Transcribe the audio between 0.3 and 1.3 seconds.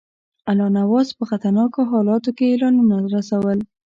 الله نواز په